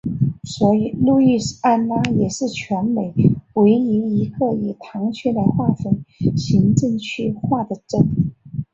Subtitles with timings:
[0.43, 3.13] 所以路易斯安那也是全美
[3.53, 6.03] 唯一一个以堂区来划分
[6.35, 8.03] 行政区划的州。